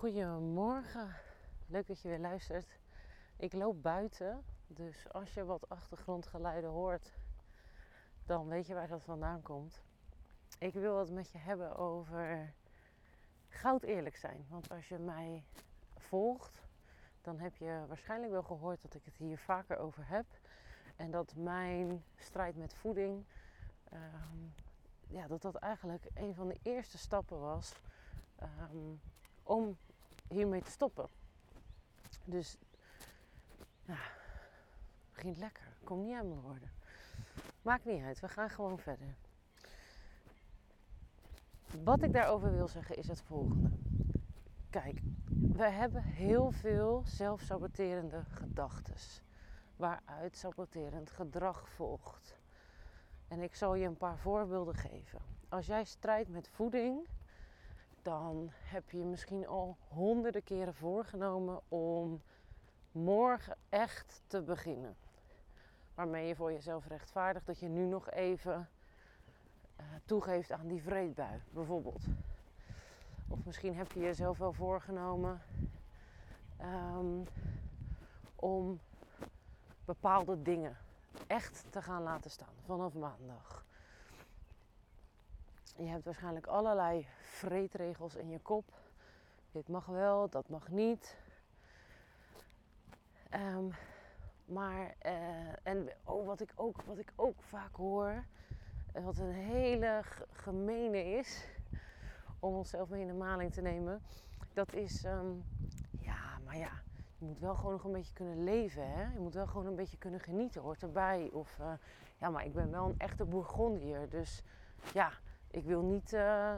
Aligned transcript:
Goedemorgen, 0.00 1.14
leuk 1.66 1.86
dat 1.86 2.00
je 2.00 2.08
weer 2.08 2.18
luistert. 2.18 2.78
Ik 3.36 3.52
loop 3.52 3.82
buiten, 3.82 4.44
dus 4.66 5.12
als 5.12 5.34
je 5.34 5.44
wat 5.44 5.68
achtergrondgeluiden 5.68 6.70
hoort, 6.70 7.12
dan 8.26 8.48
weet 8.48 8.66
je 8.66 8.74
waar 8.74 8.88
dat 8.88 9.02
vandaan 9.02 9.42
komt. 9.42 9.82
Ik 10.58 10.72
wil 10.72 10.98
het 10.98 11.10
met 11.10 11.30
je 11.30 11.38
hebben 11.38 11.76
over 11.76 12.54
goud 13.48 13.82
eerlijk 13.82 14.16
zijn. 14.16 14.46
Want 14.48 14.70
als 14.70 14.88
je 14.88 14.98
mij 14.98 15.44
volgt, 15.96 16.62
dan 17.20 17.38
heb 17.38 17.56
je 17.56 17.84
waarschijnlijk 17.88 18.32
wel 18.32 18.42
gehoord 18.42 18.82
dat 18.82 18.94
ik 18.94 19.04
het 19.04 19.16
hier 19.16 19.38
vaker 19.38 19.78
over 19.78 20.08
heb. 20.08 20.26
En 20.96 21.10
dat 21.10 21.34
mijn 21.36 22.04
strijd 22.16 22.56
met 22.56 22.74
voeding, 22.74 23.24
ehm, 23.84 24.38
ja, 25.06 25.26
dat 25.26 25.42
dat 25.42 25.54
eigenlijk 25.54 26.06
een 26.14 26.34
van 26.34 26.48
de 26.48 26.58
eerste 26.62 26.98
stappen 26.98 27.40
was 27.40 27.74
ehm, 28.36 28.94
om 29.50 29.76
hiermee 30.28 30.62
te 30.62 30.70
stoppen. 30.70 31.08
Dus, 32.24 32.56
ja, 33.84 33.98
begint 35.12 35.36
lekker. 35.36 35.64
Komt 35.84 36.04
niet 36.04 36.16
aan 36.16 36.28
mijn 36.28 36.40
woorden. 36.40 36.70
Maakt 37.62 37.84
niet 37.84 38.02
uit, 38.02 38.20
we 38.20 38.28
gaan 38.28 38.50
gewoon 38.50 38.78
verder. 38.78 39.14
Wat 41.84 42.02
ik 42.02 42.12
daarover 42.12 42.52
wil 42.52 42.68
zeggen 42.68 42.96
is 42.96 43.08
het 43.08 43.22
volgende. 43.22 43.70
Kijk, 44.70 45.00
we 45.52 45.68
hebben 45.68 46.02
heel 46.02 46.50
veel 46.50 47.02
zelfsaboterende 47.06 48.24
gedachten, 48.28 48.94
waaruit 49.76 50.36
saboterend 50.36 51.10
gedrag 51.10 51.68
volgt. 51.68 52.38
En 53.28 53.40
ik 53.40 53.54
zal 53.54 53.74
je 53.74 53.86
een 53.86 53.96
paar 53.96 54.18
voorbeelden 54.18 54.74
geven. 54.74 55.20
Als 55.48 55.66
jij 55.66 55.84
strijdt 55.84 56.28
met 56.28 56.48
voeding, 56.48 57.08
dan 58.02 58.50
heb 58.52 58.90
je 58.90 59.04
misschien 59.04 59.46
al 59.46 59.76
honderden 59.88 60.44
keren 60.44 60.74
voorgenomen 60.74 61.60
om 61.68 62.22
morgen 62.92 63.56
echt 63.68 64.22
te 64.26 64.42
beginnen. 64.42 64.96
Waarmee 65.94 66.26
je 66.26 66.36
voor 66.36 66.52
jezelf 66.52 66.86
rechtvaardigt 66.86 67.46
dat 67.46 67.58
je 67.58 67.68
nu 67.68 67.84
nog 67.84 68.10
even 68.10 68.68
uh, 69.80 69.86
toegeeft 70.04 70.52
aan 70.52 70.66
die 70.66 70.82
vreedbui, 70.82 71.42
bijvoorbeeld. 71.50 72.04
Of 73.28 73.44
misschien 73.44 73.76
heb 73.76 73.92
je 73.92 74.00
jezelf 74.00 74.38
wel 74.38 74.52
voorgenomen 74.52 75.42
um, 76.60 77.24
om 78.36 78.80
bepaalde 79.84 80.42
dingen 80.42 80.76
echt 81.26 81.64
te 81.70 81.82
gaan 81.82 82.02
laten 82.02 82.30
staan 82.30 82.54
vanaf 82.64 82.94
maandag. 82.94 83.64
Je 85.76 85.86
hebt 85.86 86.04
waarschijnlijk 86.04 86.46
allerlei 86.46 87.06
vreedregels 87.20 88.14
in 88.14 88.28
je 88.28 88.40
kop. 88.40 88.64
Dit 89.52 89.68
mag 89.68 89.86
wel, 89.86 90.28
dat 90.28 90.48
mag 90.48 90.68
niet. 90.68 91.16
Um, 93.34 93.74
maar, 94.44 94.94
uh, 95.06 95.66
en 95.66 95.88
oh, 96.04 96.26
wat, 96.26 96.40
ik 96.40 96.52
ook, 96.54 96.82
wat 96.82 96.98
ik 96.98 97.12
ook 97.16 97.42
vaak 97.42 97.74
hoor, 97.74 98.24
wat 98.92 99.18
een 99.18 99.32
hele 99.32 100.02
gemene 100.32 101.04
is, 101.04 101.46
om 102.38 102.54
onszelf 102.54 102.88
mee 102.88 103.00
in 103.00 103.06
de 103.06 103.12
maling 103.12 103.52
te 103.52 103.60
nemen, 103.60 104.02
dat 104.52 104.72
is, 104.72 105.04
um, 105.04 105.44
ja, 106.00 106.38
maar 106.44 106.56
ja, 106.56 106.70
je 107.18 107.24
moet 107.24 107.38
wel 107.38 107.54
gewoon 107.54 107.72
nog 107.72 107.84
een 107.84 107.92
beetje 107.92 108.12
kunnen 108.12 108.44
leven, 108.44 108.90
hè? 108.90 109.12
Je 109.12 109.18
moet 109.18 109.34
wel 109.34 109.46
gewoon 109.46 109.66
een 109.66 109.76
beetje 109.76 109.98
kunnen 109.98 110.20
genieten, 110.20 110.62
hoort 110.62 110.82
erbij. 110.82 111.30
Of, 111.32 111.58
uh, 111.60 111.72
ja, 112.18 112.30
maar 112.30 112.44
ik 112.44 112.52
ben 112.52 112.70
wel 112.70 112.88
een 112.88 112.98
echte 112.98 113.24
Bourgondier, 113.24 114.08
dus 114.08 114.42
ja, 114.92 115.12
ik 115.50 115.64
wil 115.64 115.82
niet 115.82 116.12
uh, 116.12 116.54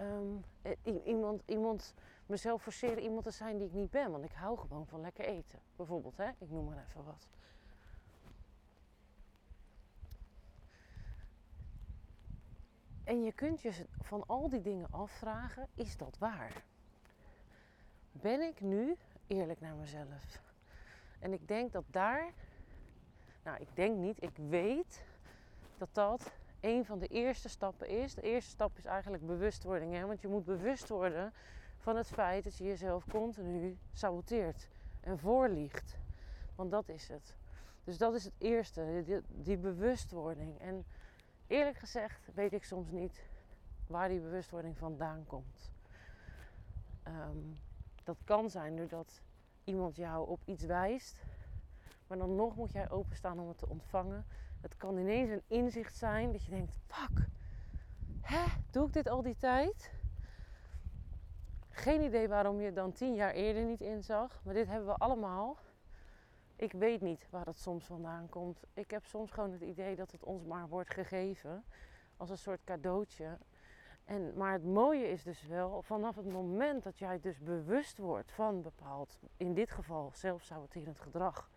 um, 0.00 0.44
iemand, 1.04 1.42
iemand, 1.46 1.94
mezelf 2.26 2.62
forceren 2.62 3.02
iemand 3.02 3.24
te 3.24 3.30
zijn 3.30 3.58
die 3.58 3.66
ik 3.66 3.72
niet 3.72 3.90
ben. 3.90 4.10
Want 4.10 4.24
ik 4.24 4.32
hou 4.32 4.58
gewoon 4.58 4.86
van 4.86 5.00
lekker 5.00 5.24
eten. 5.24 5.58
Bijvoorbeeld, 5.76 6.16
hè? 6.16 6.28
ik 6.28 6.50
noem 6.50 6.64
maar 6.64 6.84
even 6.88 7.04
wat. 7.04 7.28
En 13.04 13.22
je 13.22 13.32
kunt 13.32 13.60
je 13.62 13.86
van 14.00 14.26
al 14.26 14.48
die 14.48 14.60
dingen 14.60 14.90
afvragen, 14.90 15.68
is 15.74 15.96
dat 15.96 16.18
waar? 16.18 16.64
Ben 18.12 18.40
ik 18.40 18.60
nu 18.60 18.96
eerlijk 19.26 19.60
naar 19.60 19.74
mezelf? 19.74 20.42
En 21.18 21.32
ik 21.32 21.48
denk 21.48 21.72
dat 21.72 21.84
daar, 21.86 22.32
nou 23.42 23.60
ik 23.60 23.68
denk 23.74 23.96
niet, 23.96 24.22
ik 24.22 24.36
weet 24.36 25.04
dat 25.78 25.88
dat 25.92 26.32
een 26.64 26.84
van 26.84 26.98
de 26.98 27.06
eerste 27.06 27.48
stappen 27.48 27.88
is. 27.88 28.14
De 28.14 28.22
eerste 28.22 28.50
stap 28.50 28.78
is 28.78 28.84
eigenlijk 28.84 29.26
bewustwording. 29.26 29.92
Hè? 29.92 30.06
Want 30.06 30.20
je 30.20 30.28
moet 30.28 30.44
bewust 30.44 30.88
worden 30.88 31.32
van 31.78 31.96
het 31.96 32.06
feit 32.06 32.44
dat 32.44 32.56
je 32.56 32.64
jezelf 32.64 33.04
continu 33.10 33.78
saboteert 33.92 34.68
en 35.00 35.18
voorliegt. 35.18 35.96
Want 36.54 36.70
dat 36.70 36.88
is 36.88 37.08
het. 37.08 37.34
Dus 37.84 37.98
dat 37.98 38.14
is 38.14 38.24
het 38.24 38.34
eerste, 38.38 39.02
die, 39.04 39.20
die 39.28 39.56
bewustwording. 39.56 40.58
En 40.60 40.84
eerlijk 41.46 41.76
gezegd 41.76 42.28
weet 42.34 42.52
ik 42.52 42.64
soms 42.64 42.90
niet 42.90 43.22
waar 43.86 44.08
die 44.08 44.20
bewustwording 44.20 44.78
vandaan 44.78 45.24
komt. 45.26 45.70
Ehm, 47.02 47.38
dat 48.04 48.16
kan 48.24 48.50
zijn 48.50 48.76
doordat 48.76 49.22
iemand 49.64 49.96
jou 49.96 50.28
op 50.28 50.40
iets 50.44 50.64
wijst 50.64 51.24
maar 52.06 52.18
dan 52.18 52.34
nog 52.34 52.56
moet 52.56 52.72
jij 52.72 52.90
openstaan 52.90 53.40
om 53.40 53.48
het 53.48 53.58
te 53.58 53.68
ontvangen. 53.68 54.26
Het 54.64 54.76
kan 54.76 54.98
ineens 54.98 55.30
een 55.30 55.42
inzicht 55.46 55.96
zijn 55.96 56.32
dat 56.32 56.44
je 56.44 56.50
denkt: 56.50 56.72
fuck, 56.86 57.26
hè, 58.20 58.44
doe 58.70 58.86
ik 58.86 58.92
dit 58.92 59.08
al 59.08 59.22
die 59.22 59.36
tijd? 59.36 59.92
Geen 61.68 62.02
idee 62.02 62.28
waarom 62.28 62.60
je 62.60 62.72
dan 62.72 62.92
tien 62.92 63.14
jaar 63.14 63.32
eerder 63.32 63.64
niet 63.64 63.80
inzag, 63.80 64.40
maar 64.44 64.54
dit 64.54 64.66
hebben 64.66 64.86
we 64.86 64.96
allemaal. 64.96 65.56
Ik 66.56 66.72
weet 66.72 67.00
niet 67.00 67.26
waar 67.30 67.46
het 67.46 67.58
soms 67.58 67.84
vandaan 67.84 68.28
komt. 68.28 68.60
Ik 68.74 68.90
heb 68.90 69.04
soms 69.04 69.30
gewoon 69.30 69.52
het 69.52 69.60
idee 69.60 69.96
dat 69.96 70.12
het 70.12 70.24
ons 70.24 70.44
maar 70.44 70.68
wordt 70.68 70.90
gegeven 70.90 71.64
als 72.16 72.30
een 72.30 72.38
soort 72.38 72.64
cadeautje. 72.64 73.38
En, 74.04 74.36
maar 74.36 74.52
het 74.52 74.64
mooie 74.64 75.08
is 75.08 75.22
dus 75.22 75.46
wel, 75.46 75.82
vanaf 75.82 76.16
het 76.16 76.32
moment 76.32 76.82
dat 76.82 76.98
jij 76.98 77.20
dus 77.20 77.38
bewust 77.38 77.98
wordt 77.98 78.32
van 78.32 78.62
bepaald, 78.62 79.18
in 79.36 79.54
dit 79.54 79.70
geval 79.70 80.10
zelfsaboterend 80.14 81.00
gedrag, 81.00 81.50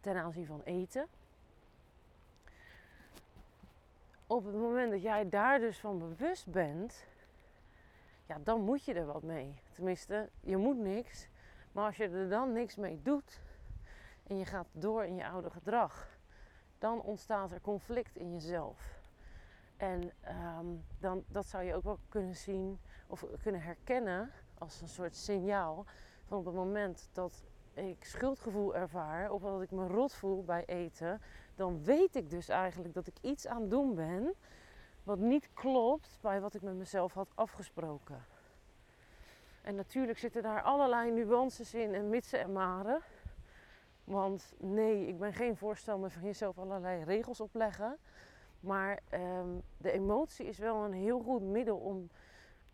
ten 0.00 0.16
aanzien 0.16 0.46
van 0.46 0.62
eten. 0.62 1.08
Op 4.26 4.44
het 4.44 4.54
moment 4.54 4.90
dat 4.90 5.02
jij 5.02 5.28
daar 5.28 5.58
dus 5.58 5.78
van 5.78 5.98
bewust 5.98 6.46
bent, 6.46 7.06
ja, 8.26 8.38
dan 8.44 8.60
moet 8.60 8.84
je 8.84 8.94
er 8.94 9.06
wat 9.06 9.22
mee. 9.22 9.60
Tenminste, 9.72 10.30
je 10.40 10.56
moet 10.56 10.78
niks. 10.78 11.28
Maar 11.72 11.84
als 11.84 11.96
je 11.96 12.08
er 12.08 12.28
dan 12.28 12.52
niks 12.52 12.76
mee 12.76 13.02
doet 13.02 13.40
en 14.26 14.38
je 14.38 14.44
gaat 14.44 14.66
door 14.72 15.04
in 15.04 15.16
je 15.16 15.26
oude 15.26 15.50
gedrag, 15.50 16.18
dan 16.78 17.00
ontstaat 17.00 17.52
er 17.52 17.60
conflict 17.60 18.16
in 18.16 18.32
jezelf. 18.32 19.00
En 19.76 20.12
um, 20.58 20.84
dan, 20.98 21.24
dat 21.28 21.46
zou 21.46 21.64
je 21.64 21.74
ook 21.74 21.84
wel 21.84 21.98
kunnen 22.08 22.36
zien 22.36 22.78
of 23.06 23.24
kunnen 23.42 23.60
herkennen 23.60 24.30
als 24.58 24.80
een 24.80 24.88
soort 24.88 25.16
signaal 25.16 25.84
van 26.24 26.38
op 26.38 26.44
het 26.44 26.54
moment 26.54 27.08
dat 27.12 27.44
ik 27.76 28.04
schuldgevoel 28.04 28.76
ervaar 28.76 29.30
of 29.30 29.42
dat 29.42 29.62
ik 29.62 29.70
me 29.70 29.86
rot 29.86 30.14
voel 30.14 30.44
bij 30.44 30.64
eten, 30.66 31.20
dan 31.54 31.84
weet 31.84 32.16
ik 32.16 32.30
dus 32.30 32.48
eigenlijk 32.48 32.94
dat 32.94 33.06
ik 33.06 33.14
iets 33.20 33.46
aan 33.46 33.60
het 33.60 33.70
doen 33.70 33.94
ben 33.94 34.34
wat 35.02 35.18
niet 35.18 35.48
klopt 35.54 36.18
bij 36.20 36.40
wat 36.40 36.54
ik 36.54 36.62
met 36.62 36.74
mezelf 36.74 37.12
had 37.12 37.28
afgesproken. 37.34 38.24
En 39.62 39.74
natuurlijk 39.74 40.18
zitten 40.18 40.42
daar 40.42 40.62
allerlei 40.62 41.10
nuances 41.10 41.74
in 41.74 41.94
en 41.94 42.08
mitsen 42.08 42.40
en 42.40 42.52
maren. 42.52 43.00
Want 44.04 44.52
nee, 44.58 45.06
ik 45.06 45.18
ben 45.18 45.32
geen 45.32 45.56
voorstander 45.56 46.10
van 46.10 46.22
jezelf 46.22 46.58
allerlei 46.58 47.04
regels 47.04 47.40
opleggen. 47.40 47.96
Maar 48.60 48.98
um, 49.14 49.62
de 49.76 49.90
emotie 49.90 50.46
is 50.46 50.58
wel 50.58 50.84
een 50.84 50.92
heel 50.92 51.20
goed 51.20 51.42
middel 51.42 51.76
om 51.76 52.10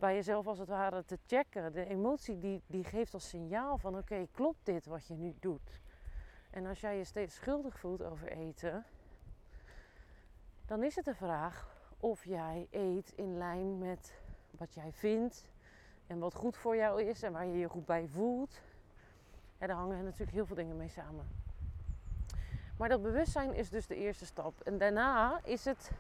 bij 0.03 0.15
jezelf 0.15 0.47
als 0.47 0.59
het 0.59 0.69
ware 0.69 1.05
te 1.05 1.19
checken. 1.27 1.73
De 1.73 1.85
emotie 1.85 2.39
die, 2.39 2.63
die 2.67 2.85
geeft 2.85 3.15
als 3.15 3.29
signaal 3.29 3.79
van 3.79 3.97
oké, 3.99 4.27
klopt 4.33 4.67
dit 4.67 4.87
wat 4.87 5.07
je 5.07 5.15
nu 5.15 5.35
doet? 5.41 5.81
En 6.51 6.67
als 6.67 6.81
jij 6.81 6.97
je 6.97 7.05
steeds 7.05 7.35
schuldig 7.35 7.79
voelt 7.79 8.03
over 8.03 8.29
eten, 8.29 8.85
dan 10.67 10.83
is 10.83 10.97
het 10.97 11.05
de 11.05 11.15
vraag 11.15 11.77
of 12.01 12.25
jij 12.25 12.67
eet 12.71 13.13
in 13.17 13.39
lijn 13.39 13.79
met 13.79 14.21
wat 14.51 14.75
jij 14.75 14.93
vindt 14.93 15.51
en 16.07 16.19
wat 16.19 16.35
goed 16.35 16.57
voor 16.57 16.77
jou 16.77 17.03
is 17.03 17.23
en 17.23 17.33
waar 17.33 17.47
je 17.47 17.59
je 17.59 17.69
goed 17.69 17.87
bij 17.87 18.09
voelt. 18.09 18.61
Ja, 19.59 19.67
daar 19.67 19.77
hangen 19.77 20.05
natuurlijk 20.05 20.33
heel 20.33 20.47
veel 20.47 20.57
dingen 20.57 20.77
mee 20.77 20.89
samen. 20.89 21.29
Maar 22.79 22.89
dat 22.89 23.03
bewustzijn 23.03 23.55
is 23.55 23.71
dus 23.71 23.87
de 23.87 23.97
eerste 23.97 24.27
stap. 24.27 24.61
En 24.61 24.79
daarna 24.79 25.41
is 25.45 25.65
het 25.65 25.91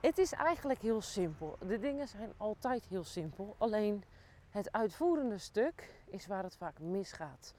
het 0.00 0.18
is 0.18 0.32
eigenlijk 0.32 0.80
heel 0.80 1.00
simpel. 1.00 1.56
De 1.66 1.78
dingen 1.78 2.08
zijn 2.08 2.32
altijd 2.36 2.84
heel 2.84 3.04
simpel. 3.04 3.54
Alleen 3.58 4.04
het 4.50 4.72
uitvoerende 4.72 5.38
stuk 5.38 5.94
is 6.04 6.26
waar 6.26 6.42
het 6.42 6.56
vaak 6.56 6.78
misgaat. 6.78 7.54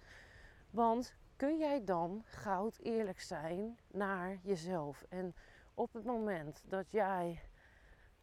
Want 0.70 1.14
kun 1.36 1.58
jij 1.58 1.84
dan 1.84 2.24
goud 2.26 2.78
eerlijk 2.82 3.22
zijn 3.22 3.78
naar 3.88 4.38
jezelf? 4.42 5.06
En 5.10 5.36
op 5.74 5.94
het 5.94 6.04
moment 6.04 6.64
dat 6.66 6.92
jij 6.92 7.42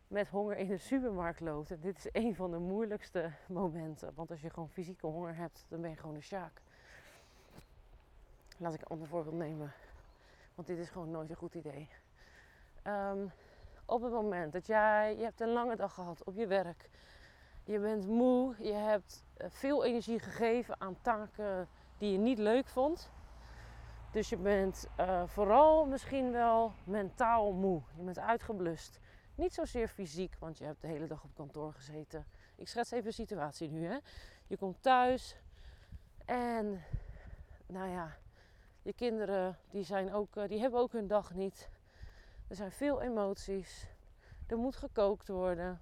met 0.09 0.29
honger 0.29 0.57
in 0.57 0.69
de 0.69 0.79
supermarkt 0.79 1.41
loopt. 1.41 1.71
En 1.71 1.81
dit 1.81 1.97
is 1.97 2.09
een 2.13 2.35
van 2.35 2.51
de 2.51 2.59
moeilijkste 2.59 3.33
momenten. 3.49 4.13
Want 4.15 4.31
als 4.31 4.41
je 4.41 4.51
gewoon 4.51 4.69
fysieke 4.69 5.07
honger 5.07 5.37
hebt, 5.37 5.67
dan 5.69 5.81
ben 5.81 5.91
je 5.91 5.97
gewoon 5.97 6.15
een 6.15 6.23
sjaak. 6.23 6.61
Laat 8.57 8.75
ik 8.75 8.81
een 8.81 8.87
ander 8.87 9.09
voorbeeld 9.09 9.37
nemen. 9.37 9.73
Want 10.55 10.69
dit 10.69 10.79
is 10.79 10.89
gewoon 10.89 11.11
nooit 11.11 11.31
een 11.31 11.37
goed 11.37 11.55
idee. 11.55 11.89
Um, 12.85 13.33
op 13.87 14.03
het 14.03 14.13
moment 14.13 14.53
dat 14.53 14.67
jij, 14.67 15.17
je 15.17 15.23
hebt 15.23 15.41
een 15.41 15.53
lange 15.53 15.77
dag 15.77 15.95
gehad 15.95 16.25
op 16.25 16.37
je 16.37 16.47
werk. 16.47 16.89
Je 17.65 17.79
bent 17.79 18.07
moe, 18.07 18.55
je 18.59 18.73
hebt 18.73 19.25
eh, 19.37 19.47
veel 19.51 19.85
energie 19.85 20.19
gegeven 20.19 20.81
aan 20.81 20.97
taken 21.01 21.69
die 21.99 22.13
je 22.13 22.19
niet 22.19 22.39
leuk 22.39 22.67
vond. 22.67 23.11
Dus 24.11 24.29
je 24.29 24.37
bent 24.37 24.89
uh, 25.01 25.23
vooral 25.27 25.87
misschien 25.87 26.33
wel 26.33 26.73
mentaal 26.85 27.53
moe. 27.53 27.83
Je 27.97 28.03
bent 28.03 28.19
uitgeblust. 28.19 29.01
Niet 29.35 29.55
zozeer 29.55 29.89
fysiek, 29.89 30.37
want 30.39 30.59
je 30.59 30.65
hebt 30.65 30.81
de 30.81 30.87
hele 30.87 31.07
dag 31.07 31.25
op 31.25 31.35
kantoor 31.35 31.73
gezeten. 31.73 32.27
Ik 32.57 32.69
schets 32.69 32.91
even 32.91 33.05
de 33.05 33.13
situatie 33.13 33.71
nu. 33.71 33.87
Hè. 33.87 33.97
Je 34.47 34.57
komt 34.57 34.83
thuis 34.83 35.37
en 36.25 36.83
nou 37.67 37.89
ja, 37.89 38.17
je 38.83 38.93
kinderen 38.93 39.59
die, 39.71 39.85
zijn 39.85 40.13
ook, 40.13 40.37
eh, 40.37 40.49
die 40.49 40.61
hebben 40.61 40.81
ook 40.81 40.93
hun 40.93 41.07
dag 41.07 41.35
niet. 41.35 41.69
Er 42.49 42.57
zijn 42.57 42.73
veel 42.73 43.03
emoties. 43.03 43.87
Er 44.47 44.57
moet 44.57 44.77
gekookt 44.77 45.29
worden. 45.29 45.81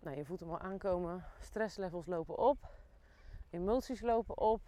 Nou, 0.00 0.16
je 0.16 0.24
voelt 0.24 0.40
hem 0.40 0.50
al 0.50 0.58
aankomen. 0.58 1.24
Stresslevels 1.40 2.06
lopen 2.06 2.38
op. 2.38 2.68
Emoties 3.50 4.00
lopen 4.00 4.38
op. 4.38 4.60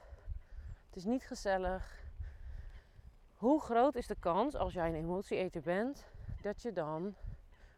Het 0.86 0.96
is 0.96 1.04
niet 1.04 1.22
gezellig. 1.22 2.04
Hoe 3.34 3.60
groot 3.60 3.94
is 3.94 4.06
de 4.06 4.16
kans 4.18 4.54
als 4.54 4.72
jij 4.72 4.88
een 4.88 4.94
emotieeter 4.94 5.62
bent 5.62 6.06
dat 6.42 6.62
je 6.62 6.72
dan 6.72 7.14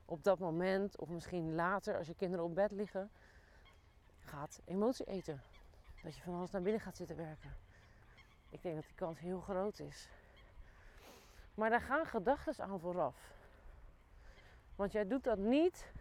op 0.04 0.24
dat 0.24 0.38
moment 0.38 0.98
of 0.98 1.08
misschien 1.08 1.54
later 1.54 1.96
als 1.96 2.06
je 2.06 2.14
kinderen 2.14 2.44
op 2.44 2.54
bed 2.54 2.70
liggen 2.70 3.10
gaat 4.18 4.60
emotie 4.64 5.06
eten? 5.06 5.42
Dat 6.02 6.16
je 6.16 6.22
van 6.22 6.34
alles 6.34 6.50
naar 6.50 6.62
binnen 6.62 6.80
gaat 6.80 6.96
zitten 6.96 7.16
werken. 7.16 7.56
Ik 8.50 8.62
denk 8.62 8.74
dat 8.74 8.84
die 8.84 8.94
kans 8.94 9.18
heel 9.18 9.40
groot 9.40 9.78
is. 9.78 10.08
Maar 11.58 11.70
daar 11.70 11.80
gaan 11.80 12.06
gedachten 12.06 12.64
aan 12.64 12.80
vooraf. 12.80 13.34
Want 14.76 14.92
jij 14.92 15.06
doet 15.06 15.24
dat 15.24 15.38
niet 15.38 15.92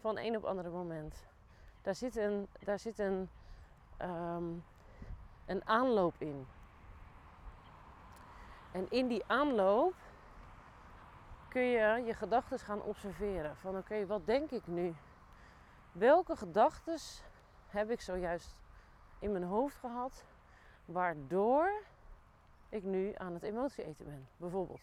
van 0.00 0.18
een 0.18 0.36
op 0.36 0.44
andere 0.44 0.70
moment. 0.70 1.26
Daar 1.82 1.94
zit 1.94 2.16
een, 2.16 2.48
daar 2.64 2.78
zit 2.78 2.98
een, 2.98 3.30
ehm, 3.96 4.44
een 5.46 5.66
aanloop 5.66 6.14
in. 6.18 6.46
En 8.72 8.90
in 8.90 9.06
die 9.06 9.24
aanloop 9.26 9.94
kun 11.48 11.62
je 11.62 12.02
je 12.04 12.14
gedachten 12.14 12.58
gaan 12.58 12.82
observeren. 12.82 13.56
Van 13.56 13.76
oké, 13.76 14.06
wat 14.06 14.26
denk 14.26 14.50
ik 14.50 14.66
nu? 14.66 14.94
Welke 15.92 16.36
gedachten 16.36 16.98
heb 17.68 17.90
ik 17.90 18.00
zojuist 18.00 18.56
in 19.18 19.32
mijn 19.32 19.44
hoofd 19.44 19.76
gehad, 19.76 20.24
waardoor 20.84 21.82
ik 22.72 22.82
nu 22.82 23.12
aan 23.16 23.34
het 23.34 23.42
emotie 23.42 23.84
eten 23.84 24.04
ben, 24.04 24.28
bijvoorbeeld. 24.36 24.80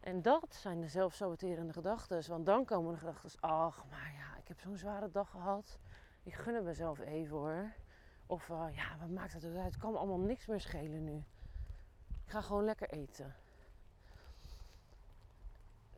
En 0.00 0.22
dat 0.22 0.54
zijn 0.54 0.80
de 0.80 0.88
zelfsaboterende 0.88 1.72
gedachten. 1.72 2.28
Want 2.28 2.46
dan 2.46 2.64
komen 2.64 2.92
de 2.92 2.98
gedachten, 2.98 3.40
ach, 3.40 3.84
maar 3.90 4.12
ja, 4.12 4.38
ik 4.38 4.48
heb 4.48 4.60
zo'n 4.60 4.76
zware 4.76 5.10
dag 5.10 5.30
gehad. 5.30 5.78
Ik 6.22 6.34
gun 6.34 6.54
het 6.54 6.64
mezelf 6.64 6.98
even 6.98 7.36
hoor. 7.36 7.72
Of 8.26 8.48
uh, 8.48 8.66
ja, 8.72 8.96
wat 8.98 9.08
maakt 9.08 9.32
het 9.32 9.44
uit? 9.44 9.64
Het 9.64 9.76
kan 9.76 9.92
me 9.92 9.98
allemaal 9.98 10.18
niks 10.18 10.46
meer 10.46 10.60
schelen 10.60 11.04
nu. 11.04 11.24
Ik 12.24 12.30
ga 12.30 12.40
gewoon 12.40 12.64
lekker 12.64 12.88
eten. 12.88 13.34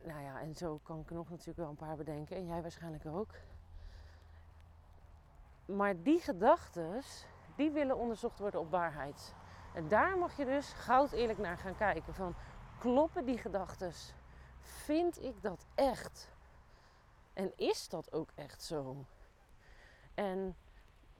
Nou 0.03 0.21
ja, 0.21 0.41
en 0.41 0.55
zo 0.55 0.79
kan 0.83 0.99
ik 0.99 1.09
nog 1.09 1.29
natuurlijk 1.29 1.57
wel 1.57 1.69
een 1.69 1.75
paar 1.75 1.95
bedenken. 1.95 2.35
En 2.35 2.45
jij 2.45 2.61
waarschijnlijk 2.61 3.05
ook. 3.05 3.33
Maar 5.65 6.01
die 6.01 6.19
gedachten, 6.19 7.01
die 7.55 7.71
willen 7.71 7.97
onderzocht 7.97 8.39
worden 8.39 8.59
op 8.59 8.71
waarheid. 8.71 9.35
En 9.73 9.87
daar 9.87 10.17
mag 10.17 10.37
je 10.37 10.45
dus 10.45 10.73
goud 10.73 11.11
eerlijk 11.11 11.39
naar 11.39 11.57
gaan 11.57 11.75
kijken. 11.75 12.13
Van, 12.13 12.35
kloppen 12.79 13.25
die 13.25 13.37
gedachten? 13.37 13.91
Vind 14.59 15.21
ik 15.21 15.41
dat 15.41 15.65
echt? 15.75 16.31
En 17.33 17.51
is 17.55 17.89
dat 17.89 18.13
ook 18.13 18.29
echt 18.35 18.63
zo? 18.63 19.05
En 20.13 20.55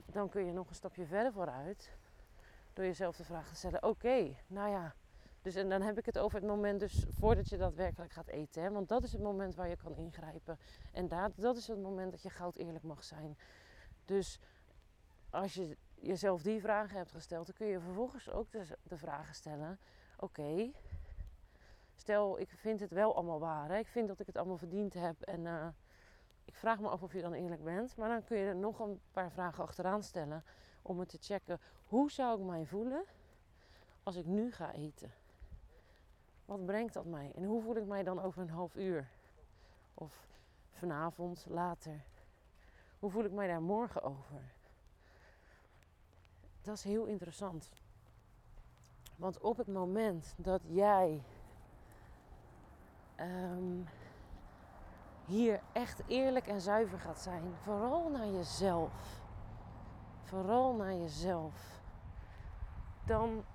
dan 0.06 0.30
kun 0.30 0.46
je 0.46 0.52
nog 0.52 0.70
een 0.70 0.76
stapje 0.76 1.06
verder 1.06 1.34
vooruit. 1.34 1.92
Door 2.74 2.86
jezelf 2.86 3.16
de 3.16 3.24
vraag 3.24 3.48
te 3.48 3.56
stellen: 3.56 3.84
oké, 3.84 4.36
nou 4.48 4.70
ja. 4.70 4.94
Dus 5.42 5.56
en 5.56 5.70
dan 5.70 5.82
heb 5.82 5.98
ik 5.98 6.06
het 6.06 6.18
over 6.18 6.40
het 6.40 6.48
moment 6.48 6.80
dus 6.80 7.06
voordat 7.10 7.50
je 7.50 7.58
daadwerkelijk 7.58 8.12
gaat 8.12 8.28
eten. 8.28 8.74
Want 8.74 8.88
dat 8.90 9.04
is 9.04 9.12
het 9.12 9.22
moment 9.22 9.56
waar 9.56 9.68
je 9.68 9.76
kan 9.76 9.96
ingrijpen. 9.96 10.60
En 10.92 11.08
dat, 11.08 11.32
dat 11.36 11.58
is 11.58 11.68
het 11.68 11.82
moment 11.82 12.12
dat 12.12 12.22
je 12.22 12.30
goud 12.30 12.56
eerlijk 12.56 12.84
mag 12.84 13.04
zijn. 13.04 13.38
Dus 14.06 14.40
als 15.30 15.54
je 15.54 15.78
jezelf 16.04 16.42
die 16.42 16.62
vragen 16.62 16.98
hebt 16.98 17.12
gesteld, 17.12 17.46
dan 17.46 17.56
kun 17.56 17.68
je 17.68 17.80
vervolgens 17.80 18.30
ook 18.30 18.52
de, 18.52 18.66
de 18.84 18.98
vragen 18.98 19.36
stellen: 19.36 19.80
oké, 20.18 20.72
stel 21.96 22.40
ik 22.40 22.50
vind 22.50 22.80
het 22.80 22.92
wel 22.92 23.16
allemaal 23.16 23.40
waar, 23.40 23.70
hè? 23.70 23.78
ik 23.78 23.88
vind 23.88 24.08
dat 24.08 24.20
ik 24.20 24.28
het 24.28 24.38
allemaal 24.38 24.58
verdiend 24.58 24.94
heb 24.94 25.22
en 25.22 25.40
uh, 25.40 25.68
ik 26.46 26.56
vraag 26.56 26.80
me 26.80 26.90
af 26.90 27.04
of 27.04 27.14
je 27.14 27.22
dan 27.22 27.34
eerlijk 27.34 27.64
bent, 27.64 27.96
maar 27.96 28.10
dan 28.10 28.24
kun 28.24 28.38
je 28.38 28.46
er 28.46 28.56
nog 28.56 28.80
een 28.80 29.00
paar 29.12 29.32
vragen 29.32 29.64
achteraan 29.64 30.04
stellen 30.04 30.44
om 30.82 31.00
het 31.00 31.10
te 31.10 31.18
checken: 31.22 31.60
hoe 31.88 32.12
zou 32.12 32.40
ik 32.40 32.46
mij 32.46 32.66
voelen 32.66 33.04
als 34.04 34.16
ik 34.16 34.26
nu 34.26 34.52
ga 34.52 34.74
eten? 34.74 35.12
Wat 36.46 36.66
brengt 36.66 36.94
dat 36.94 37.06
mij? 37.06 37.32
En 37.36 37.44
hoe 37.44 37.62
voel 37.62 37.76
ik 37.76 37.86
mij 37.86 38.04
dan 38.04 38.22
over 38.22 38.42
een 38.42 38.50
half 38.50 38.76
uur? 38.76 39.10
Of 39.94 40.28
vanavond, 40.72 41.46
later? 41.50 42.04
Hoe 43.00 43.10
voel 43.10 43.24
ik 43.24 43.32
mij 43.32 43.48
daar 43.48 43.62
morgen 43.62 44.02
over? 44.02 44.53
Dat 46.64 46.76
is 46.76 46.84
heel 46.84 47.06
interessant. 47.06 47.70
Want 49.16 49.40
op 49.40 49.58
het 49.58 49.68
moment 49.68 50.34
dat 50.38 50.62
jij 50.68 51.24
ehm, 53.16 53.82
hier 55.26 55.62
echt 55.72 56.02
eerlijk 56.08 56.48
en 56.48 56.62
zuiver 56.62 57.00
gaat 57.00 57.20
zijn, 57.20 57.44
vooral 57.64 58.10
naar 58.10 58.28
jezelf, 58.28 59.22
vooral 60.24 60.74
naar 60.74 60.94
jezelf, 60.94 61.82
dan, 63.06 63.46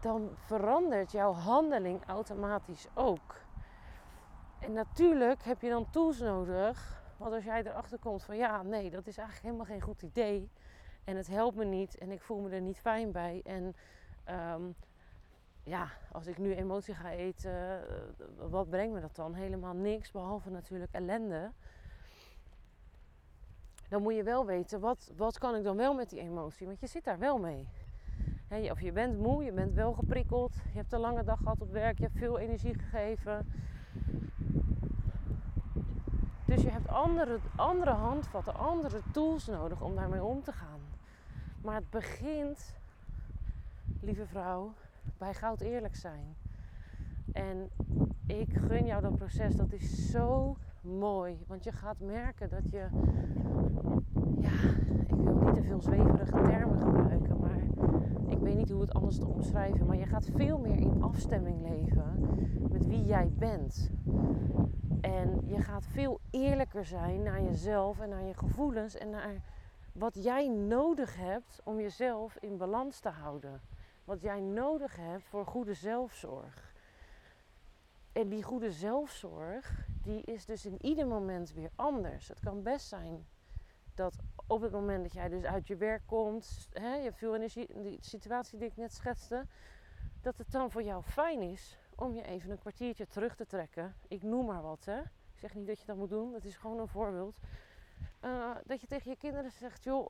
dan 0.00 0.30
verandert 0.36 1.12
jouw 1.12 1.32
handeling 1.32 2.06
automatisch 2.06 2.86
ook. 2.94 3.36
En 4.58 4.72
natuurlijk 4.72 5.42
heb 5.42 5.60
je 5.60 5.68
dan 5.68 5.90
tools 5.90 6.18
nodig. 6.18 7.02
Want 7.16 7.32
als 7.32 7.44
jij 7.44 7.62
erachter 7.66 7.98
komt 7.98 8.22
van 8.22 8.36
ja, 8.36 8.62
nee, 8.62 8.90
dat 8.90 9.06
is 9.06 9.16
eigenlijk 9.16 9.46
helemaal 9.46 9.66
geen 9.66 9.86
goed 9.86 10.02
idee 10.02 10.50
en 11.04 11.16
het 11.16 11.26
helpt 11.26 11.56
me 11.56 11.64
niet 11.64 11.98
en 11.98 12.10
ik 12.10 12.20
voel 12.20 12.40
me 12.40 12.50
er 12.50 12.60
niet 12.60 12.78
fijn 12.78 13.12
bij. 13.12 13.40
En 13.44 13.74
ehm, 14.24 14.62
ja, 15.62 15.88
als 16.12 16.26
ik 16.26 16.38
nu 16.38 16.54
emotie 16.54 16.94
ga 16.94 17.10
eten, 17.10 17.52
eh, 17.52 18.48
wat 18.50 18.70
brengt 18.70 18.94
me 18.94 19.00
dat 19.00 19.16
dan? 19.16 19.34
Helemaal 19.34 19.74
niks, 19.74 20.10
behalve 20.10 20.50
natuurlijk 20.50 20.92
ellende. 20.92 21.50
Dan 23.88 24.02
moet 24.02 24.14
je 24.14 24.22
wel 24.22 24.46
weten, 24.46 24.80
wat, 24.80 25.12
wat 25.16 25.38
kan 25.38 25.56
ik 25.56 25.62
dan 25.62 25.76
wel 25.76 25.94
met 25.94 26.10
die 26.10 26.20
emotie? 26.20 26.66
Want 26.66 26.80
je 26.80 26.86
zit 26.86 27.04
daar 27.04 27.18
wel 27.18 27.38
mee. 27.38 27.68
of 28.70 28.80
je 28.80 28.92
bent 28.92 29.18
moe, 29.18 29.44
je 29.44 29.52
bent 29.52 29.74
wel 29.74 29.92
geprikkeld, 29.92 30.54
je 30.54 30.78
hebt 30.78 30.92
een 30.92 31.00
lange 31.00 31.24
dag 31.24 31.38
gehad 31.38 31.60
op 31.60 31.72
werk, 31.72 31.98
je 31.98 32.04
hebt 32.04 32.18
veel 32.18 32.38
energie 32.38 32.74
gegeven. 32.74 33.46
Dus 36.44 36.62
je 36.62 36.70
hebt 36.70 36.88
andere, 36.88 37.38
andere 37.56 37.90
handvatten, 37.90 38.54
andere 38.54 39.00
tools 39.12 39.46
nodig 39.46 39.82
om 39.82 39.94
daarmee 39.94 40.22
om 40.22 40.42
te 40.42 40.52
gaan. 40.52 40.79
Maar 41.62 41.74
het 41.74 41.90
begint, 41.90 42.74
lieve 44.00 44.26
vrouw, 44.26 44.72
bij 45.18 45.34
goud 45.34 45.60
eerlijk 45.60 45.96
zijn. 45.96 46.36
En 47.32 47.70
ik 48.26 48.52
gun 48.52 48.86
jou 48.86 49.02
dat 49.02 49.16
proces, 49.16 49.56
dat 49.56 49.72
is 49.72 50.10
zo 50.10 50.56
mooi. 50.80 51.44
Want 51.46 51.64
je 51.64 51.72
gaat 51.72 52.00
merken 52.00 52.48
dat 52.48 52.70
je, 52.70 52.86
ja, 54.38 54.70
ik 55.06 55.24
wil 55.24 55.34
niet 55.34 55.54
te 55.54 55.62
veel 55.62 55.80
zweverige 55.80 56.42
termen 56.42 56.78
gebruiken, 56.78 57.38
maar 57.40 57.60
ik 58.26 58.38
weet 58.38 58.56
niet 58.56 58.70
hoe 58.70 58.80
het 58.80 58.94
anders 58.94 59.18
te 59.18 59.26
omschrijven. 59.26 59.86
Maar 59.86 59.96
je 59.96 60.06
gaat 60.06 60.28
veel 60.34 60.58
meer 60.58 60.78
in 60.78 61.02
afstemming 61.02 61.60
leven 61.68 62.28
met 62.70 62.86
wie 62.86 63.04
jij 63.04 63.32
bent. 63.38 63.90
En 65.00 65.40
je 65.46 65.60
gaat 65.60 65.86
veel 65.86 66.20
eerlijker 66.30 66.84
zijn 66.84 67.22
naar 67.22 67.42
jezelf 67.42 68.00
en 68.00 68.08
naar 68.08 68.24
je 68.24 68.34
gevoelens 68.34 68.96
en 68.96 69.10
naar 69.10 69.42
wat 69.92 70.14
jij 70.14 70.48
nodig 70.48 71.16
hebt 71.16 71.60
om 71.64 71.80
jezelf 71.80 72.36
in 72.36 72.56
balans 72.56 73.00
te 73.00 73.08
houden. 73.08 73.60
Wat 74.04 74.20
jij 74.20 74.40
nodig 74.40 74.96
hebt 74.96 75.24
voor 75.24 75.46
goede 75.46 75.74
zelfzorg. 75.74 76.74
En 78.12 78.28
die 78.28 78.42
goede 78.42 78.72
zelfzorg, 78.72 79.86
die 80.02 80.22
is 80.22 80.44
dus 80.44 80.66
in 80.66 80.76
ieder 80.84 81.06
moment 81.06 81.52
weer 81.52 81.70
anders. 81.74 82.28
Het 82.28 82.40
kan 82.40 82.62
best 82.62 82.86
zijn 82.86 83.26
dat 83.94 84.16
op 84.46 84.60
het 84.60 84.72
moment 84.72 85.02
dat 85.02 85.12
jij 85.12 85.28
dus 85.28 85.44
uit 85.44 85.66
je 85.66 85.76
werk 85.76 86.02
komt, 86.06 86.68
hè, 86.72 86.94
je 86.94 87.02
hebt 87.02 87.18
veel 87.18 87.34
energie, 87.34 87.82
die 87.82 87.98
situatie 88.00 88.58
die 88.58 88.68
ik 88.68 88.76
net 88.76 88.92
schetste, 88.92 89.46
dat 90.20 90.38
het 90.38 90.50
dan 90.50 90.70
voor 90.70 90.82
jou 90.82 91.02
fijn 91.02 91.42
is 91.42 91.78
om 91.94 92.14
je 92.14 92.22
even 92.22 92.50
een 92.50 92.58
kwartiertje 92.58 93.06
terug 93.06 93.34
te 93.34 93.46
trekken. 93.46 93.94
Ik 94.08 94.22
noem 94.22 94.46
maar 94.46 94.62
wat, 94.62 94.84
hè. 94.84 95.00
Ik 95.00 95.38
zeg 95.38 95.54
niet 95.54 95.66
dat 95.66 95.80
je 95.80 95.86
dat 95.86 95.96
moet 95.96 96.10
doen, 96.10 96.34
het 96.34 96.44
is 96.44 96.56
gewoon 96.56 96.78
een 96.78 96.88
voorbeeld. 96.88 97.40
Uh, 98.24 98.56
dat 98.64 98.80
je 98.80 98.86
tegen 98.86 99.10
je 99.10 99.16
kinderen 99.16 99.50
zegt, 99.50 99.84
joh, 99.84 100.06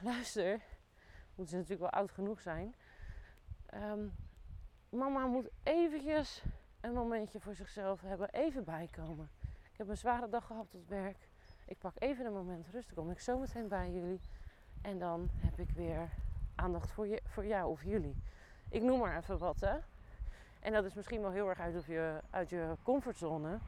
luister, 0.00 0.62
moeten 1.34 1.54
ze 1.54 1.56
natuurlijk 1.56 1.90
wel 1.90 2.00
oud 2.00 2.10
genoeg 2.10 2.40
zijn. 2.40 2.74
Um, 3.74 4.14
mama 4.88 5.26
moet 5.26 5.48
eventjes 5.62 6.42
een 6.80 6.92
momentje 6.92 7.40
voor 7.40 7.54
zichzelf 7.54 8.00
hebben, 8.00 8.30
even 8.30 8.64
bijkomen. 8.64 9.30
Ik 9.72 9.78
heb 9.78 9.88
een 9.88 9.96
zware 9.96 10.28
dag 10.28 10.46
gehad 10.46 10.74
op 10.74 10.88
werk. 10.88 11.28
Ik 11.66 11.78
pak 11.78 11.92
even 11.98 12.26
een 12.26 12.32
moment 12.32 12.66
rust, 12.66 12.86
dan 12.86 13.04
kom 13.04 13.10
ik 13.10 13.20
zo 13.20 13.38
meteen 13.38 13.68
bij 13.68 13.92
jullie. 13.92 14.20
En 14.82 14.98
dan 14.98 15.28
heb 15.36 15.58
ik 15.58 15.70
weer 15.70 16.08
aandacht 16.54 16.90
voor, 16.90 17.06
je, 17.06 17.22
voor 17.26 17.46
jou 17.46 17.70
of 17.70 17.82
jullie. 17.82 18.16
Ik 18.70 18.82
noem 18.82 18.98
maar 18.98 19.16
even 19.16 19.38
wat, 19.38 19.60
hè. 19.60 19.78
En 20.60 20.72
dat 20.72 20.84
is 20.84 20.94
misschien 20.94 21.20
wel 21.20 21.30
heel 21.30 21.48
erg 21.48 21.58
uit, 21.58 21.84
je, 21.84 22.20
uit 22.30 22.48
je 22.48 22.76
comfortzone. 22.82 23.58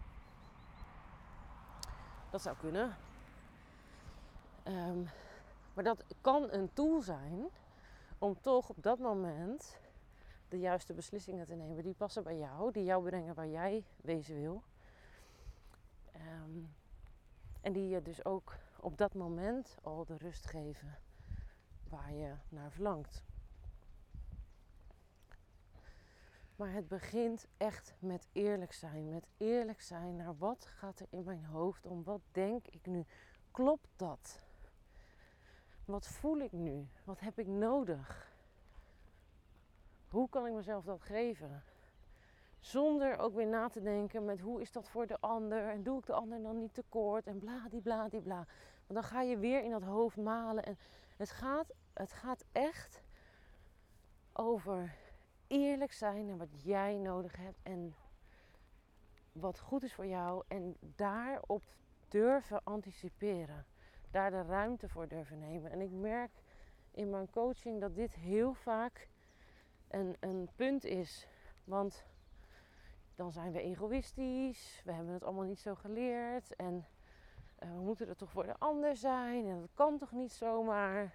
Dat 2.31 2.43
zou 2.43 2.57
kunnen. 2.57 2.97
Um, 4.69 5.09
maar 5.75 5.85
dat 5.85 6.05
kan 6.21 6.53
een 6.53 6.73
tool 6.73 7.01
zijn 7.01 7.49
om 8.19 8.41
toch 8.41 8.69
op 8.69 8.83
dat 8.83 8.99
moment 8.99 9.79
de 10.49 10.59
juiste 10.59 10.95
beslissingen 10.95 11.47
te 11.47 11.55
nemen 11.55 11.83
die 11.83 11.95
passen 11.95 12.23
bij 12.23 12.39
jou, 12.39 12.73
die 12.73 12.85
jou 12.85 13.05
brengen 13.05 13.35
waar 13.35 13.49
jij 13.49 13.85
wezen 13.97 14.35
wil. 14.35 14.63
Um, 16.15 16.75
en 17.61 17.73
die 17.73 17.89
je 17.89 18.03
dus 18.03 18.25
ook 18.25 18.57
op 18.81 18.99
dat 18.99 19.15
moment 19.15 19.77
al 19.83 20.05
de 20.05 20.17
rust 20.17 20.47
geven 20.47 20.99
waar 21.89 22.13
je 22.13 22.35
naar 22.49 22.71
verlangt. 22.71 23.25
Maar 26.57 26.73
het 26.73 26.89
begint 26.89 27.47
echt 27.57 27.95
met 27.99 28.27
eerlijk 28.33 28.73
zijn. 28.73 29.11
Met 29.11 29.27
eerlijk 29.37 29.81
zijn 29.81 30.17
naar 30.17 30.37
wat 30.37 30.65
gaat 30.65 31.01
er 31.01 31.07
in 31.11 31.25
mijn 31.25 31.45
hoofd 31.45 31.87
om? 31.87 32.03
Wat 32.05 32.21
denk 32.33 32.67
ik 32.67 32.87
nu? 32.87 33.05
Klopt 33.51 33.89
dat? 33.97 34.46
Wat 35.87 36.07
voel 36.07 36.39
ik 36.39 36.53
nu? 36.53 36.89
Wat 37.05 37.21
heb 37.21 37.39
ik 37.39 37.47
nodig? 37.47 38.33
Hoe 40.09 40.29
kan 40.29 40.47
ik 40.47 40.53
mezelf 40.53 40.85
dat 40.85 41.03
geven? 41.03 41.63
Zonder 42.61 43.19
ook 43.19 43.35
weer 43.35 43.47
na 43.47 43.69
te 43.69 43.83
denken 43.83 44.25
met 44.25 44.41
hoe 44.41 44.61
is 44.61 44.73
dat 44.73 44.89
voor 44.89 45.07
de 45.07 45.21
ander 45.21 45.69
en 45.69 45.83
doe 45.83 45.99
ik 45.99 46.07
de 46.07 46.13
ander 46.13 46.43
dan 46.43 46.57
niet 46.57 46.75
tekort 46.75 47.27
en 47.27 47.39
bla 47.39 47.67
die 47.69 47.81
bla 47.81 48.09
die 48.09 48.21
bla. 48.21 48.47
Want 48.87 49.01
dan 49.01 49.03
ga 49.03 49.23
je 49.23 49.39
weer 49.39 49.65
in 49.65 49.71
dat 49.71 49.83
hoofd 49.83 50.17
malen 50.17 50.65
en 50.65 50.79
het 51.17 51.31
gaat, 51.31 51.73
het 51.93 52.13
gaat 52.13 52.45
echt 52.53 53.03
over 54.33 54.95
eerlijk 55.47 55.93
zijn 55.93 56.27
naar 56.27 56.37
wat 56.37 56.63
jij 56.63 56.97
nodig 56.97 57.37
hebt 57.37 57.59
en 57.63 57.95
wat 59.33 59.59
goed 59.59 59.83
is 59.83 59.95
voor 59.95 60.07
jou 60.07 60.45
en 60.49 60.77
daarop 60.81 61.63
durven 62.09 62.65
anticiperen. 62.65 63.67
Daar 64.11 64.31
de 64.31 64.43
ruimte 64.43 64.89
voor 64.89 65.09
durven 65.09 65.39
nemen. 65.39 65.71
En 65.71 65.81
ik 65.81 65.91
merk 65.91 66.31
in 66.91 67.11
mijn 67.11 67.31
coaching 67.31 67.81
dat 67.81 67.95
dit 67.95 68.15
heel 68.15 68.55
vaak 68.55 69.09
een, 69.89 70.17
een 70.21 70.49
punt 70.57 70.85
is. 70.85 71.29
Want 71.65 72.05
dan 73.15 73.33
zijn 73.33 73.53
we 73.53 73.61
egoïstisch, 73.61 74.83
we 74.85 74.93
hebben 74.93 75.13
het 75.13 75.25
allemaal 75.25 75.45
niet 75.45 75.61
zo 75.61 75.75
geleerd 75.75 76.57
en 76.57 76.87
uh, 77.63 77.69
we 77.69 77.81
moeten 77.81 78.09
er 78.09 78.17
toch 78.17 78.31
voor 78.31 78.47
de 78.47 78.59
ander 78.59 78.97
zijn 78.97 79.47
en 79.47 79.61
dat 79.61 79.71
kan 79.75 79.99
toch 79.99 80.13
niet 80.13 80.33
zomaar. 80.33 81.15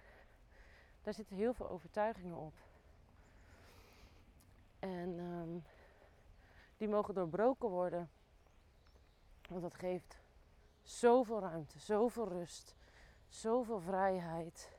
Daar 1.02 1.14
zitten 1.14 1.36
heel 1.36 1.54
veel 1.54 1.70
overtuigingen 1.70 2.36
op. 2.36 2.54
En 4.78 5.18
um, 5.18 5.64
die 6.76 6.88
mogen 6.88 7.14
doorbroken 7.14 7.68
worden. 7.68 8.10
Want 9.48 9.62
dat 9.62 9.74
geeft 9.74 10.18
zoveel 10.82 11.40
ruimte, 11.40 11.78
zoveel 11.78 12.28
rust, 12.28 12.74
zoveel 13.32 13.80
vrijheid. 13.80 14.70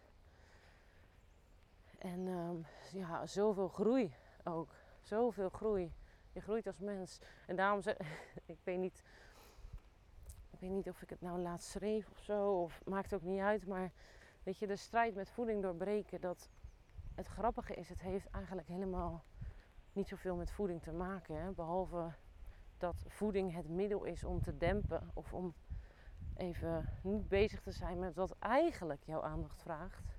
En 1.97 2.27
um, 2.27 2.65
ja, 2.91 3.25
zoveel 3.25 3.67
groei 3.67 4.15
ook. 4.43 4.75
Zoveel 5.01 5.49
groei. 5.49 5.93
Je 6.31 6.41
groeit 6.41 6.67
als 6.67 6.79
mens. 6.79 7.19
En 7.47 7.55
daarom 7.55 7.81
zeg 7.81 7.97
ik 8.45 8.59
weet 8.63 8.79
niet. 8.79 9.03
Ik 10.49 10.59
weet 10.59 10.69
niet 10.69 10.89
of 10.89 11.01
ik 11.01 11.09
het 11.09 11.21
nou 11.21 11.39
laatst 11.39 11.69
schreef 11.69 12.09
of 12.09 12.19
zo. 12.19 12.61
Of 12.61 12.81
maakt 12.85 13.13
ook 13.13 13.21
niet 13.21 13.41
uit. 13.41 13.67
Maar 13.67 13.91
weet 14.43 14.57
je, 14.57 14.67
de 14.67 14.75
strijd 14.75 15.15
met 15.15 15.29
voeding 15.29 15.61
doorbreken. 15.61 16.21
Dat 16.21 16.49
het 17.15 17.27
grappige 17.27 17.73
is, 17.73 17.89
het 17.89 18.01
heeft 18.01 18.29
eigenlijk 18.29 18.67
helemaal 18.67 19.23
niet 19.93 20.07
zoveel 20.07 20.35
met 20.35 20.51
voeding 20.51 20.81
te 20.81 20.91
maken. 20.91 21.41
Hè? 21.41 21.51
Behalve 21.51 22.13
dat 22.77 23.05
voeding 23.07 23.53
het 23.53 23.69
middel 23.69 24.03
is 24.03 24.23
om 24.23 24.41
te 24.41 24.57
dempen. 24.57 25.09
Of 25.13 25.33
om 25.33 25.53
even 26.37 26.89
niet 27.01 27.27
bezig 27.27 27.61
te 27.61 27.71
zijn 27.71 27.99
met 27.99 28.15
wat 28.15 28.35
eigenlijk 28.39 29.03
jouw 29.03 29.21
aandacht 29.21 29.61
vraagt. 29.61 30.17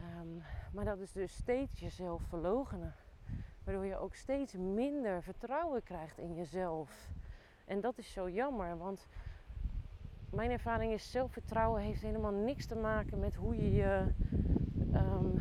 Um, 0.00 0.42
maar 0.72 0.84
dat 0.84 0.98
is 0.98 1.12
dus 1.12 1.32
steeds 1.32 1.80
jezelf 1.80 2.22
verlogenen. 2.22 2.94
Waardoor 3.64 3.86
je 3.86 3.98
ook 3.98 4.14
steeds 4.14 4.54
minder 4.54 5.22
vertrouwen 5.22 5.82
krijgt 5.82 6.18
in 6.18 6.34
jezelf. 6.34 7.10
En 7.64 7.80
dat 7.80 7.98
is 7.98 8.12
zo 8.12 8.30
jammer, 8.30 8.78
want 8.78 9.06
mijn 10.30 10.50
ervaring 10.50 10.92
is 10.92 11.10
zelfvertrouwen 11.10 11.82
heeft 11.82 12.02
helemaal 12.02 12.32
niks 12.32 12.66
te 12.66 12.76
maken 12.76 13.18
met 13.18 13.34
hoe 13.34 13.56
je 13.56 13.72
je 13.72 14.06
um, 14.94 15.34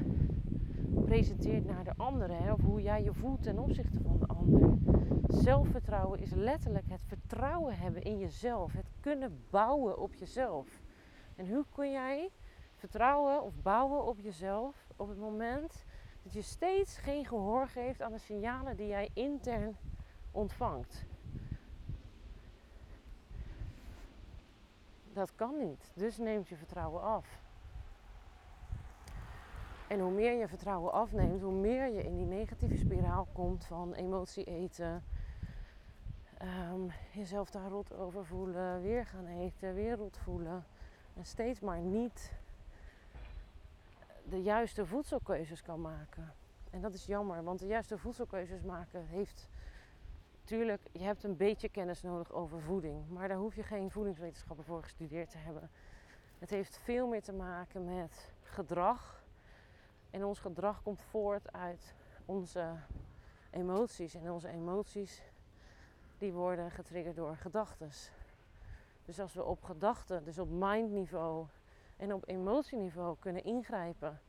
presenteert 1.05 1.65
naar 1.65 1.83
de 1.83 1.93
anderen. 1.97 2.37
Hè, 2.37 2.51
of 2.51 2.61
hoe 2.61 2.81
jij 2.81 3.03
je 3.03 3.13
voelt 3.13 3.43
ten 3.43 3.59
opzichte 3.59 4.01
van 4.01 4.19
de 4.19 4.24
Zelfvertrouwen 5.27 6.19
is 6.19 6.31
letterlijk 6.31 6.89
het 6.89 7.01
vertrouwen 7.07 7.77
hebben 7.77 8.01
in 8.01 8.19
jezelf. 8.19 8.73
Het 8.73 8.89
kunnen 8.99 9.45
bouwen 9.49 9.97
op 9.99 10.13
jezelf. 10.13 10.81
En 11.35 11.49
hoe 11.49 11.65
kun 11.75 11.91
jij 11.91 12.31
vertrouwen 12.75 13.43
of 13.43 13.53
bouwen 13.61 14.05
op 14.05 14.19
jezelf 14.19 14.87
op 14.95 15.07
het 15.07 15.17
moment 15.17 15.85
dat 16.23 16.33
je 16.33 16.41
steeds 16.41 16.97
geen 16.97 17.25
gehoor 17.25 17.67
geeft 17.67 18.01
aan 18.01 18.11
de 18.11 18.17
signalen 18.17 18.75
die 18.75 18.87
jij 18.87 19.09
intern 19.13 19.77
ontvangt. 20.31 21.05
Dat 25.13 25.35
kan 25.35 25.57
niet. 25.57 25.91
Dus 25.93 26.17
neemt 26.17 26.47
je 26.47 26.55
vertrouwen 26.55 27.01
af. 27.01 27.44
En 29.95 30.01
hoe 30.01 30.11
meer 30.11 30.39
je 30.39 30.47
vertrouwen 30.47 30.91
afneemt, 30.91 31.41
hoe 31.41 31.53
meer 31.53 31.93
je 31.93 32.03
in 32.03 32.15
die 32.15 32.25
negatieve 32.25 32.77
spiraal 32.77 33.27
komt 33.33 33.65
van 33.65 33.93
emotie 33.93 34.43
eten. 34.43 35.03
Um, 36.71 36.91
jezelf 37.11 37.49
daar 37.49 37.69
rot 37.69 37.93
over 37.93 38.25
voelen, 38.25 38.81
weer 38.81 39.05
gaan 39.05 39.25
eten, 39.25 39.73
weer 39.73 39.95
rot 39.95 40.17
voelen. 40.17 40.65
En 41.13 41.25
steeds 41.25 41.59
maar 41.59 41.79
niet 41.79 42.31
de 44.29 44.41
juiste 44.41 44.85
voedselkeuzes 44.85 45.61
kan 45.61 45.81
maken. 45.81 46.33
En 46.69 46.81
dat 46.81 46.93
is 46.93 47.05
jammer, 47.05 47.43
want 47.43 47.59
de 47.59 47.67
juiste 47.67 47.97
voedselkeuzes 47.97 48.61
maken 48.61 49.05
heeft. 49.05 49.49
Tuurlijk, 50.43 50.81
je 50.91 51.03
hebt 51.03 51.23
een 51.23 51.37
beetje 51.37 51.69
kennis 51.69 52.01
nodig 52.01 52.33
over 52.33 52.61
voeding, 52.61 53.09
maar 53.09 53.27
daar 53.27 53.37
hoef 53.37 53.55
je 53.55 53.63
geen 53.63 53.91
voedingswetenschappen 53.91 54.65
voor 54.65 54.83
gestudeerd 54.83 55.29
te 55.29 55.37
hebben. 55.37 55.69
Het 56.39 56.49
heeft 56.49 56.77
veel 56.77 57.07
meer 57.07 57.23
te 57.23 57.33
maken 57.33 57.85
met 57.95 58.33
gedrag. 58.41 59.23
En 60.15 60.25
ons 60.25 60.39
gedrag 60.39 60.81
komt 60.81 61.01
voort 61.01 61.53
uit 61.53 61.93
onze 62.25 62.75
emoties. 63.49 64.13
En 64.13 64.31
onze 64.31 64.49
emoties 64.49 65.21
die 66.17 66.33
worden 66.33 66.71
getriggerd 66.71 67.15
door 67.15 67.37
gedachten. 67.37 67.89
Dus 69.05 69.19
als 69.19 69.33
we 69.33 69.43
op 69.43 69.63
gedachten, 69.63 70.23
dus 70.23 70.39
op 70.39 70.49
mindniveau 70.49 71.45
en 71.97 72.13
op 72.13 72.27
emotieniveau 72.27 73.15
kunnen 73.19 73.43
ingrijpen. 73.43 74.21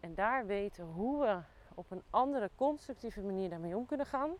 En 0.00 0.14
daar 0.14 0.46
weten 0.46 0.84
hoe 0.84 1.20
we 1.20 1.40
op 1.74 1.90
een 1.90 2.02
andere 2.10 2.50
constructieve 2.54 3.22
manier 3.22 3.50
daarmee 3.50 3.76
om 3.76 3.86
kunnen 3.86 4.06
gaan. 4.06 4.30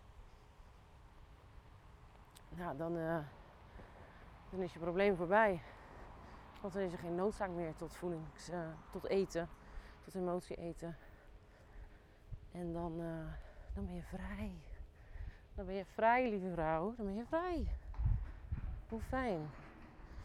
Nou, 2.49 2.77
dan, 2.77 2.97
uh, 2.97 3.19
dan 4.51 4.61
is 4.63 4.73
je 4.73 4.79
probleem 4.79 5.17
voorbij. 5.17 5.63
Want 6.61 6.73
dan 6.73 6.83
is 6.83 6.93
er 6.93 6.99
geen 6.99 7.15
noodzaak 7.15 7.51
meer 7.51 7.75
tot 7.77 7.95
voelings, 7.95 8.51
uh, 8.51 8.67
tot 8.91 9.07
eten, 9.07 9.49
tot 10.05 10.15
emotie 10.15 10.57
eten. 10.57 10.97
En 12.53 12.73
dan, 12.73 13.01
uh, 13.01 13.33
dan 13.75 13.87
ben 13.87 13.95
je 13.95 14.03
vrij. 14.03 14.53
Dan 15.55 15.67
ben 15.67 15.75
je 15.75 15.85
vrij, 15.85 16.31
lieve 16.31 16.51
vrouw. 16.53 16.95
Dan 16.97 17.07
ben 17.07 17.15
je 17.15 17.25
vrij. 17.27 17.67
Hoe 18.89 19.01
fijn. 19.01 19.41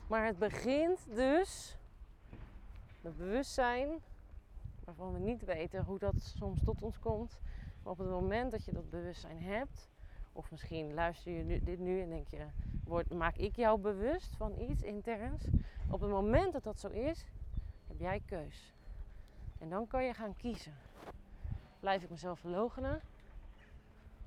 Maar 0.07 0.25
het 0.25 0.37
begint 0.37 0.99
dus 1.15 1.77
het 3.01 3.17
bewustzijn, 3.17 3.89
waarvan 4.83 5.13
we 5.13 5.19
niet 5.19 5.45
weten 5.45 5.83
hoe 5.83 5.99
dat 5.99 6.21
soms 6.21 6.63
tot 6.63 6.81
ons 6.81 6.99
komt. 6.99 7.39
Maar 7.83 7.91
op 7.91 7.97
het 7.97 8.09
moment 8.09 8.51
dat 8.51 8.65
je 8.65 8.71
dat 8.71 8.89
bewustzijn 8.89 9.41
hebt, 9.41 9.89
of 10.33 10.51
misschien 10.51 10.93
luister 10.93 11.31
je 11.31 11.43
nu, 11.43 11.59
dit 11.63 11.79
nu 11.79 12.01
en 12.01 12.09
denk 12.09 12.27
je, 12.27 12.45
word, 12.83 13.13
maak 13.13 13.35
ik 13.35 13.55
jou 13.55 13.79
bewust 13.79 14.35
van 14.35 14.59
iets 14.69 14.81
interns. 14.81 15.47
Op 15.89 16.01
het 16.01 16.09
moment 16.09 16.53
dat 16.53 16.63
dat 16.63 16.79
zo 16.79 16.87
is, 16.87 17.25
heb 17.87 17.99
jij 17.99 18.21
keus. 18.25 18.73
En 19.59 19.69
dan 19.69 19.87
kan 19.87 20.03
je 20.03 20.13
gaan 20.13 20.35
kiezen. 20.35 20.73
Blijf 21.79 22.03
ik 22.03 22.09
mezelf 22.09 22.39
verlogenen? 22.39 23.01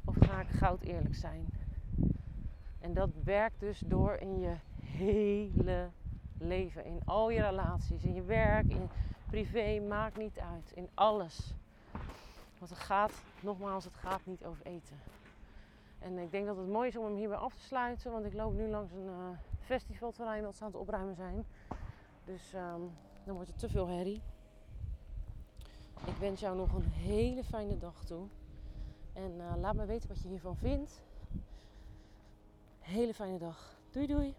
Of 0.05 0.17
ga 0.21 0.41
ik 0.41 0.49
goud 0.49 0.83
eerlijk 0.83 1.15
zijn? 1.15 1.47
En 2.79 2.95
dat 2.95 3.11
werkt 3.25 3.61
dus 3.61 3.79
door 3.79 4.15
in 4.15 4.41
je 4.41 4.55
hele 4.85 5.89
leven. 6.39 6.85
In 6.85 7.01
al 7.05 7.31
je 7.31 7.41
relaties, 7.43 8.05
in 8.05 8.15
je 8.15 8.23
werk, 8.23 8.71
in 8.71 8.89
privé, 9.27 9.81
maakt 9.81 10.17
niet 10.17 10.39
uit. 10.39 10.73
In 10.75 10.89
alles. 10.95 11.55
Want 12.59 12.71
het 12.71 12.79
gaat, 12.79 13.13
nogmaals, 13.41 13.85
het 13.85 13.97
gaat 13.97 14.21
niet 14.25 14.45
over 14.45 14.67
eten. 14.67 14.97
En 15.99 16.19
ik 16.19 16.31
denk 16.31 16.47
dat 16.47 16.57
het 16.57 16.69
mooi 16.69 16.89
is 16.89 16.97
om 16.97 17.05
hem 17.05 17.17
hierbij 17.17 17.37
af 17.37 17.55
te 17.55 17.63
sluiten. 17.63 18.13
Want 18.13 18.25
ik 18.25 18.33
loop 18.33 18.53
nu 18.55 18.69
langs 18.69 18.93
een 18.93 19.07
uh, 19.07 19.29
festivalterrein 19.61 20.43
dat 20.43 20.55
ze 20.55 20.65
aan 20.65 20.71
het 20.71 20.81
opruimen 20.81 21.15
zijn. 21.15 21.47
Dus 22.25 22.55
um, 22.55 22.91
dan 23.25 23.35
wordt 23.35 23.49
het 23.49 23.59
te 23.59 23.69
veel 23.69 23.87
herrie. 23.87 24.23
Ik 26.07 26.15
wens 26.19 26.41
jou 26.41 26.57
nog 26.57 26.73
een 26.73 26.91
hele 26.91 27.45
fijne 27.45 27.79
dag 27.79 28.05
toe. 28.05 28.27
En 29.13 29.33
uh, 29.37 29.53
laat 29.61 29.75
me 29.75 29.87
weten 29.87 30.09
wat 30.09 30.23
je 30.23 30.29
hiervan 30.29 30.57
vindt. 30.57 31.03
Hele 32.79 33.15
fijne 33.15 33.39
dag. 33.39 33.77
Doei 33.91 34.07
doei. 34.07 34.35